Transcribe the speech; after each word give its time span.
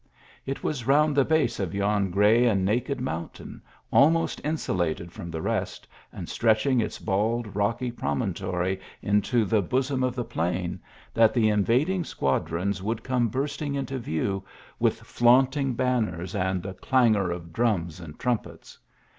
It 0.47 0.63
was 0.63 0.87
round 0.87 1.15
the 1.15 1.23
base 1.23 1.59
of 1.59 1.75
yon 1.75 2.09
gray 2.09 2.45
snd 2.45 2.61
naked 2.63 2.99
mountain, 2.99 3.61
almost 3.91 4.41
insu 4.41 4.75
lated 4.75 5.11
from 5.11 5.29
the 5.29 5.43
rest, 5.43 5.87
and 6.11 6.27
stretching 6.27 6.81
its 6.81 6.97
ba 6.97 7.11
i 7.13 7.41
rocky 7.49 7.91
pro 7.91 8.15
montory 8.15 8.79
into 9.03 9.45
the 9.45 9.61
bosom 9.61 10.01
of 10.01 10.15
the 10.15 10.25
plain, 10.25 10.79
that 11.13 11.35
the 11.35 11.49
invad 11.51 11.87
ing 11.89 12.03
squadrons 12.03 12.81
would 12.81 13.03
come 13.03 13.27
bursting 13.27 13.75
into 13.75 13.99
view, 13.99 14.43
with 14.79 15.01
flaunting 15.01 15.73
banners 15.75 16.33
and 16.33 16.63
the 16.63 16.73
clangour 16.73 17.29
of 17.29 17.53
drums 17.53 17.99
and 17.99 18.17
trumpets. 18.17 18.79